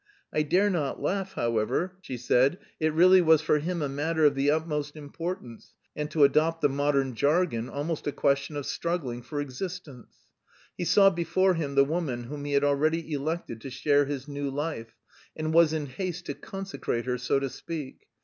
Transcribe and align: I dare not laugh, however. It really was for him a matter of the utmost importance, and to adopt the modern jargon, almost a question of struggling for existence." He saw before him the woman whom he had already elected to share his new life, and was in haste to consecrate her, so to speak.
I 0.33 0.41
dare 0.41 0.71
not 0.71 0.99
laugh, 0.99 1.33
however. 1.33 1.95
It 2.09 2.57
really 2.91 3.21
was 3.21 3.43
for 3.43 3.59
him 3.59 3.83
a 3.83 3.87
matter 3.87 4.25
of 4.25 4.33
the 4.33 4.49
utmost 4.49 4.95
importance, 4.95 5.75
and 5.95 6.09
to 6.09 6.23
adopt 6.23 6.61
the 6.61 6.69
modern 6.69 7.13
jargon, 7.13 7.69
almost 7.69 8.07
a 8.07 8.11
question 8.11 8.55
of 8.57 8.65
struggling 8.65 9.21
for 9.21 9.39
existence." 9.39 10.15
He 10.75 10.85
saw 10.85 11.11
before 11.11 11.53
him 11.53 11.75
the 11.75 11.85
woman 11.85 12.23
whom 12.23 12.45
he 12.45 12.53
had 12.53 12.63
already 12.63 13.13
elected 13.13 13.61
to 13.61 13.69
share 13.69 14.05
his 14.05 14.27
new 14.27 14.49
life, 14.49 14.95
and 15.35 15.53
was 15.53 15.71
in 15.71 15.85
haste 15.85 16.25
to 16.25 16.33
consecrate 16.33 17.05
her, 17.05 17.19
so 17.19 17.39
to 17.39 17.47
speak. 17.51 18.07